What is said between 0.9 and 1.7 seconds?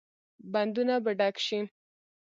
به ډک شي؟